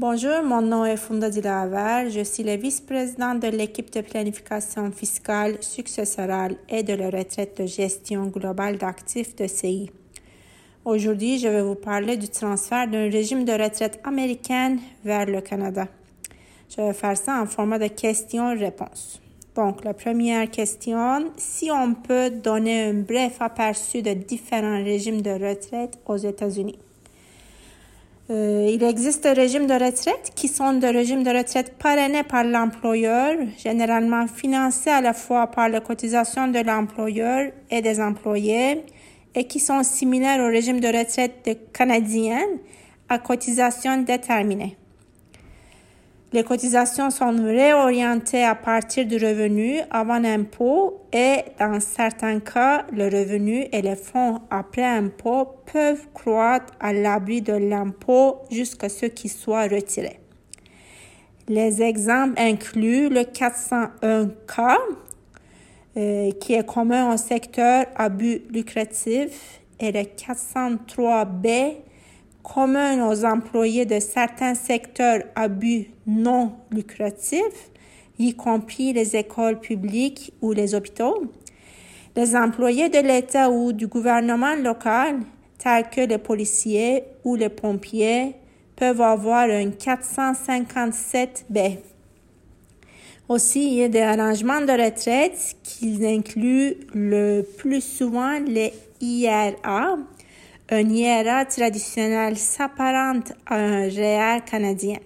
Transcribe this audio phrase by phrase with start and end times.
[0.00, 2.08] Bonjour, mon nom est Funda Dilaver.
[2.08, 7.66] Je suis la vice-présidente de l'équipe de planification fiscale, successorale et de la retraite de
[7.66, 9.90] gestion globale d'actifs de CI.
[10.84, 15.88] Aujourd'hui, je vais vous parler du transfert d'un régime de retraite américaine vers le Canada.
[16.70, 19.20] Je vais faire ça en format de questions-réponses.
[19.56, 25.32] Donc, la première question, si on peut donner un bref aperçu de différents régimes de
[25.32, 26.78] retraite aux États-Unis.
[28.30, 32.44] Euh, il existe des régimes de retraite qui sont des régimes de retraite parrainés par
[32.44, 38.84] l'employeur, généralement financés à la fois par la cotisation de l'employeur et des employés,
[39.34, 42.40] et qui sont similaires au régime de retraite canadien
[43.08, 44.76] à cotisation déterminée.
[46.30, 53.04] Les cotisations sont réorientées à partir du revenu avant impôt et dans certains cas, le
[53.04, 59.30] revenu et les fonds après impôt peuvent croître à l'abri de l'impôt jusqu'à ce qu'ils
[59.30, 60.20] soient retirés.
[61.48, 64.76] Les exemples incluent le 401K,
[65.96, 71.76] euh, qui est commun au secteur à but lucratif, et le 403B,
[72.52, 77.70] commun aux employés de certains secteurs à but non lucratif,
[78.18, 81.24] y compris les écoles publiques ou les hôpitaux.
[82.16, 85.20] Les employés de l'État ou du gouvernement local,
[85.58, 88.34] tels que les policiers ou les pompiers,
[88.74, 91.78] peuvent avoir un 457B.
[93.28, 99.98] Aussi, il y a des arrangements de retraite qui incluent le plus souvent les IRA,
[100.70, 104.98] un IRA traditionnel s'apparente à un réel canadien.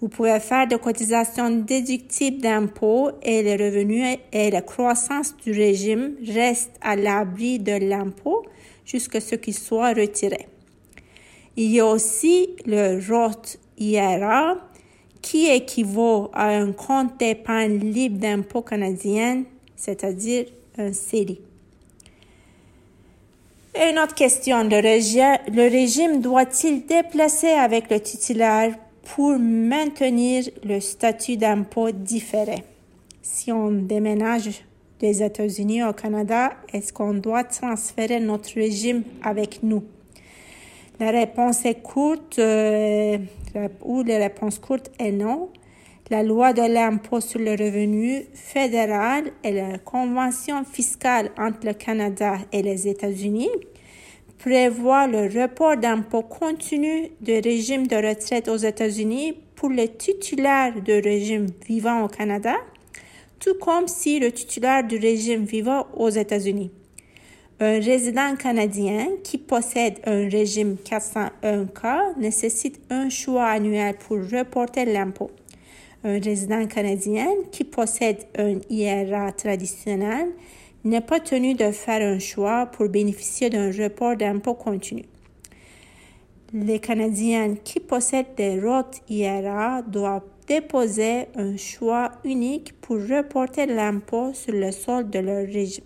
[0.00, 6.16] Vous pouvez faire des cotisations déductibles d'impôts et les revenus et la croissance du régime
[6.26, 8.44] restent à l'abri de l'impôt
[8.84, 10.48] jusqu'à ce qu'il soit retiré.
[11.56, 14.56] Il y a aussi le Roth IRA
[15.20, 19.44] qui équivaut à un compte d'épargne libre d'impôt canadien,
[19.76, 20.46] c'est-à-dire
[20.78, 21.40] un CELI.
[23.74, 24.82] Une autre question, le,
[25.50, 32.64] le régime doit-il déplacer avec le titulaire pour maintenir le statut d'impôt différé?
[33.22, 34.62] Si on déménage
[35.00, 39.82] des États-Unis au Canada, est-ce qu'on doit transférer notre régime avec nous?
[41.00, 43.16] La réponse est courte euh,
[43.82, 45.48] ou la réponse courte est non.
[46.12, 52.36] La loi de l'impôt sur le revenu fédéral et la convention fiscale entre le Canada
[52.52, 53.48] et les États-Unis
[54.36, 61.02] prévoient le report d'impôt continu de régime de retraite aux États-Unis pour les titulaires de
[61.02, 62.56] régime vivant au Canada,
[63.40, 66.70] tout comme si le titulaire du régime vivant aux États-Unis.
[67.58, 75.30] Un résident canadien qui possède un régime 401K nécessite un choix annuel pour reporter l'impôt
[76.04, 80.28] résident canadien qui possède un IRA traditionnel
[80.84, 85.04] n'est pas tenu de faire un choix pour bénéficier d'un report d'impôt continu.
[86.52, 94.34] Les Canadiens qui possèdent des Roth IRA doivent déposer un choix unique pour reporter l'impôt
[94.34, 95.84] sur le sol de leur régime.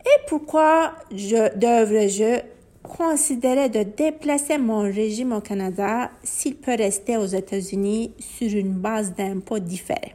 [0.00, 2.55] Et pourquoi devrais-je
[2.86, 9.14] considérer de déplacer mon régime au Canada s'il peut rester aux États-Unis sur une base
[9.14, 10.14] d'impôt différée?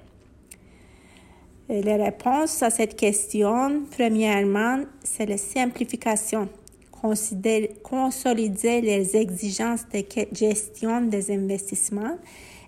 [1.70, 6.50] Les réponses à cette question, premièrement, c'est la simplification.
[6.92, 10.04] consolider les exigences de
[10.34, 12.18] gestion des investissements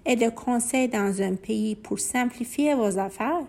[0.05, 3.45] et de conseil dans un pays pour simplifier vos affaires,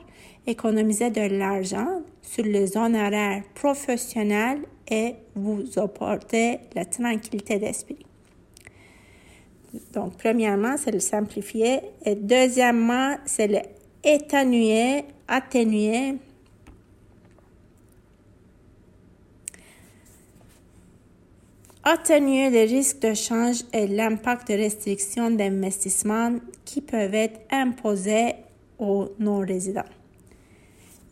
[0.46, 8.04] économiser de l'argent sur les honoraires professionnels et vous apporter la tranquillité d'esprit.
[9.92, 11.80] Donc, premièrement, c'est le simplifier.
[12.04, 13.58] Et deuxièmement, c'est le
[14.06, 15.04] atténuer,
[21.82, 28.34] atténuer les risques de change et l'impact de restrictions d'investissement qui peuvent être imposées
[28.78, 29.82] aux non-résidents.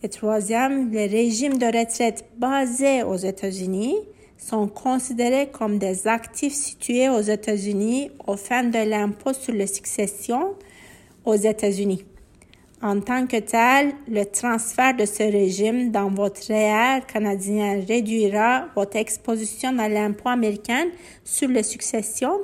[0.04, 3.94] Et troisième, les régimes de retraite basés aux États-Unis
[4.36, 10.54] sont considérés comme des actifs situés aux États-Unis au fin de l'impôt sur la succession
[11.24, 12.04] aux États-Unis.
[12.82, 18.96] En tant que tel, le transfert de ce régime dans votre réel canadien réduira votre
[18.96, 20.86] exposition à l'impôt américain
[21.22, 22.40] sur la succession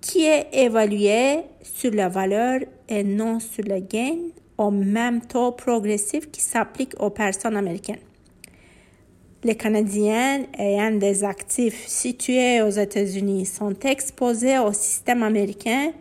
[0.00, 2.58] qui est évalué sur la valeur
[2.88, 4.16] et non sur le gain
[4.58, 8.00] au même taux progressif qui s'applique aux personnes américaines.
[9.44, 15.92] les Canadiens ayant des actifs situés aux États-Unis sont exposés au système américain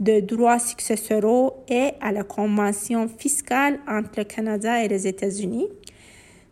[0.00, 5.68] de droits successoraux et à la convention fiscale entre le Canada et les États-Unis.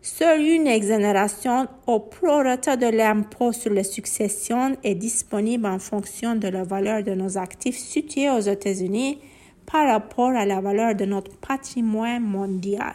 [0.03, 6.49] Seule une exonération au prorata de l'impôt sur les successions est disponible en fonction de
[6.49, 9.20] la valeur de nos actifs situés aux États-Unis
[9.67, 12.94] par rapport à la valeur de notre patrimoine mondial.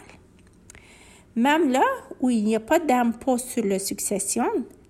[1.35, 1.83] Même là
[2.19, 4.47] où il n'y a pas d'impôt sur la succession,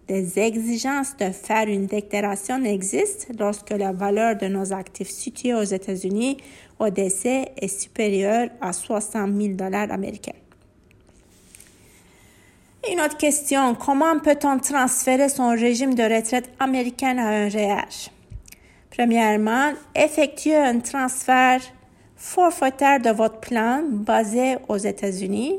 [0.08, 5.64] des exigences de faire une déclaration existent lorsque la valeur de nos actifs situés aux
[5.64, 6.38] États-Unis
[6.80, 10.32] au décès est supérieure à 60 000 dollars américains.
[12.90, 18.10] Une autre question, comment peut-on transférer son régime de retraite américain à un REER?
[18.98, 21.62] Premièrement, effectuer un transfert
[22.16, 25.54] forfaitaire de votre plan basé aux États-Unis.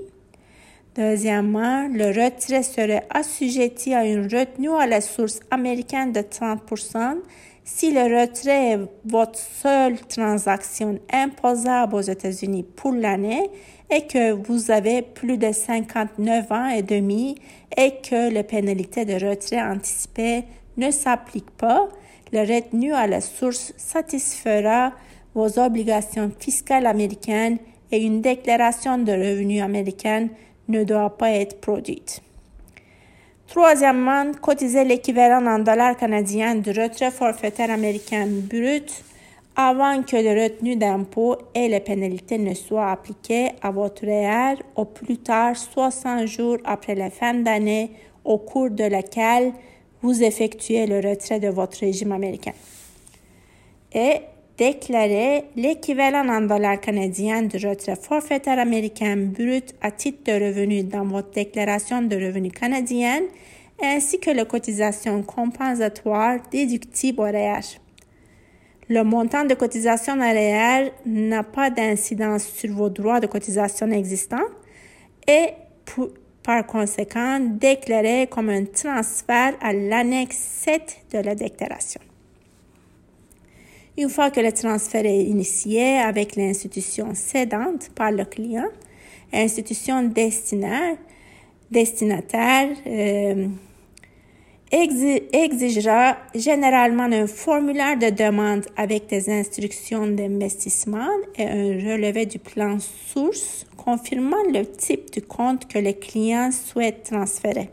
[0.97, 7.19] Deuxièmement, le retrait serait assujetti à une retenue à la source américaine de 30%
[7.63, 13.51] si le retrait est votre seule transaction imposable aux États-Unis pour l'année
[13.89, 17.37] et que vous avez plus de 59 ans et demi
[17.77, 20.43] et que les pénalités de retrait anticipé
[20.77, 21.89] ne s'appliquent pas,
[22.33, 24.93] le retenu à la source satisfera
[25.35, 27.59] vos obligations fiscales américaines
[27.91, 30.29] et une déclaration de revenus américaine
[30.69, 32.23] ne doit pas être produite.
[33.47, 39.05] Troisièmement, cotiser l'équivalent en dollars canadiens du retrait forfaitaire américain brut
[39.57, 44.85] avant que le retenu d'impôt et les pénalités ne soient appliquées à votre REER au
[44.85, 47.91] plus tard 60 jours après la fin d'année
[48.25, 49.53] au cours de laquelle
[50.03, 52.53] vous effectuez le retrait de votre régime américain.
[53.93, 54.21] Et
[54.57, 61.05] déclarer l'équivalent en dollars canadiens du retrait forfaitaire américain brut à titre de revenu dans
[61.05, 63.25] votre déclaration de revenus canadienne
[63.81, 67.61] ainsi que les cotisations compensatoires déductibles au REER.
[68.89, 74.49] Le montant de cotisation arrière n'a pas d'incidence sur vos droits de cotisation existants
[75.29, 75.51] et
[76.49, 82.01] par conséquent déclaré comme un transfert à l'annexe 7 de la déclaration.
[83.99, 88.71] Une fois que le transfert est initié avec l'institution cédante par le client,
[89.31, 90.97] l'institution destinataire,
[91.71, 93.49] destinataire euh,
[94.73, 102.79] exigera généralement un formulaire de demande avec des instructions d'investissement et un relevé du plan
[102.79, 107.71] source confirmant le type de compte que le client souhaite transférer.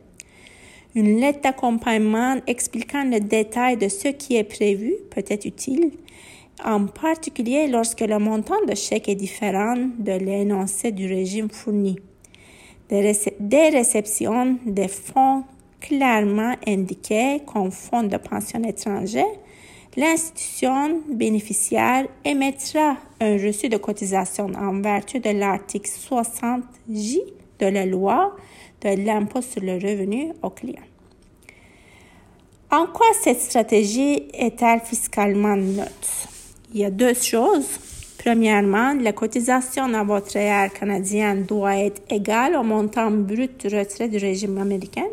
[0.96, 5.92] Une lettre d'accompagnement expliquant le détail de ce qui est prévu peut être utile,
[6.64, 11.98] en particulier lorsque le montant de chèque est différent de l'énoncé du régime fourni.
[12.88, 15.44] Des, réceptions des fonds
[15.82, 19.26] clairement indiqué comme fonds de pension étranger,
[19.96, 27.20] l'institution bénéficiaire émettra un reçu de cotisation en vertu de l'article 60J
[27.60, 28.36] de la loi
[28.82, 30.84] de l'impôt sur le revenu au client.
[32.72, 36.28] En quoi cette stratégie est-elle fiscalement neutre?
[36.74, 37.80] Il y a deux choses.
[38.18, 44.10] Premièrement, la cotisation à votre REER canadien doit être égale au montant brut du retrait
[44.10, 45.06] du régime américain.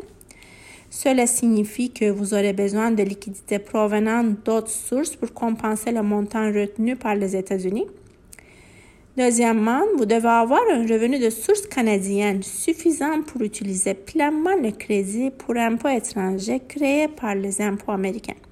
[0.94, 6.52] Cela signifie que vous aurez besoin de liquidités provenant d'autres sources pour compenser le montant
[6.52, 7.86] retenu par les États-Unis.
[9.16, 15.30] Deuxièmement, vous devez avoir un revenu de source canadienne suffisant pour utiliser pleinement le crédit
[15.30, 18.42] pour impôt étranger créé par les impôts américains.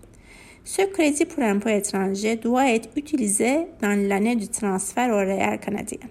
[0.65, 6.09] Ce crédit pour impôt étranger doit être utilisé dans l'année du transfert au REER canadien.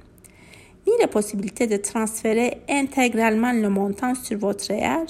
[0.86, 5.08] Ni la possibilité de transférer intégralement le montant sur votre REER,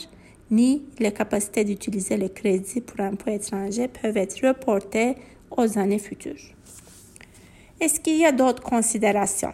[0.51, 5.15] ni les capacités d'utiliser le crédit pour impôt étranger peuvent être reportées
[5.51, 6.53] aux années futures.
[7.79, 9.53] Est-ce qu'il y a d'autres considérations?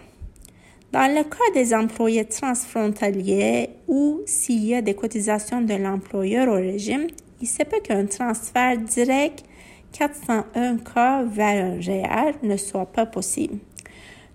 [0.91, 6.55] Dans le cas des employés transfrontaliers ou s'il y a des cotisations de l'employeur au
[6.55, 7.07] régime,
[7.41, 9.43] il se peut qu'un transfert direct
[9.93, 13.57] 401K vers un REER ne soit pas possible.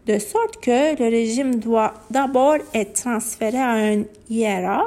[0.06, 4.84] De sorte que le régime doit d'abord être transféré à un IRA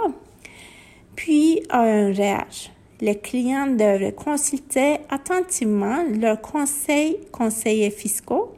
[1.15, 2.71] puis à un REER.
[3.01, 8.53] Les clients devraient consulter attentivement leurs conseils conseillers fiscaux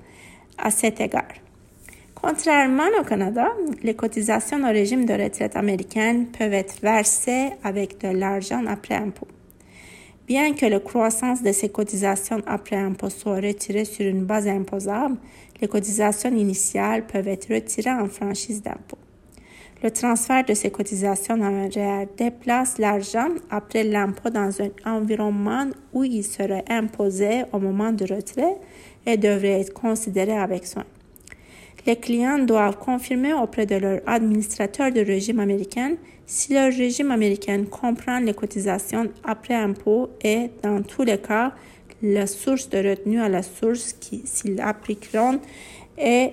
[0.57, 1.33] à cet égard.
[2.13, 3.51] Contrairement au Canada,
[3.83, 9.27] les cotisations au régime de retraite américaine peuvent être versées avec de l'argent après impôt.
[10.27, 15.17] Bien que la croissance de ces cotisations après impôt soit retirée sur une base imposable,
[15.61, 18.97] les cotisations initiales peuvent être retirées en franchise d'impôt.
[19.83, 26.23] Le transfert de ces cotisations REER déplace l'argent après l'impôt dans un environnement où il
[26.23, 28.55] serait imposé au moment du retrait
[29.05, 30.85] et devrait être considéré avec soin.
[31.85, 37.63] Les clients doivent confirmer auprès de leur administrateur de régime américain si le régime américain
[37.65, 41.53] comprend les cotisations après impôt et, dans tous les cas,
[42.01, 45.39] la source de retenue à la source s'ils appliqueront
[45.97, 46.31] et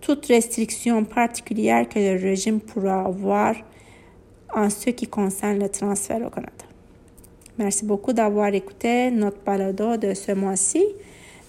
[0.00, 3.54] toute restriction particulière que le régime pourra avoir
[4.54, 6.52] en ce qui concerne le transfert au Canada.
[7.58, 10.84] Merci beaucoup d'avoir écouté notre balado de ce mois-ci.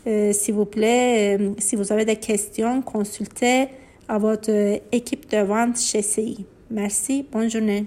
[0.07, 3.67] Euh, s'il vous plaît, euh, si vous avez des questions, consultez
[4.07, 6.45] à votre équipe de vente chez CI.
[6.71, 7.85] Merci, bonne journée.